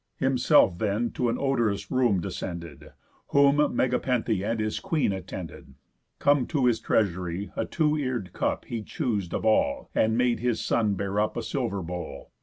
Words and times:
Himself 0.17 0.79
then 0.79 1.11
to 1.11 1.29
an 1.29 1.37
odorous 1.39 1.91
room 1.91 2.21
descended, 2.21 2.93
Whom 3.27 3.57
Megapenthe 3.75 4.43
and 4.43 4.59
his 4.59 4.79
queen 4.79 5.13
attended. 5.13 5.75
Come 6.17 6.47
to 6.47 6.65
his 6.65 6.79
treasury, 6.79 7.51
a 7.55 7.65
two 7.65 7.95
ear'd 7.99 8.33
cup 8.33 8.65
He 8.65 8.81
choos'd 8.81 9.31
of 9.31 9.45
all, 9.45 9.91
and 9.93 10.17
made 10.17 10.39
his 10.39 10.59
son 10.65 10.95
bear 10.95 11.19
up 11.19 11.37
A 11.37 11.43
silver 11.43 11.83
bowl. 11.83 12.31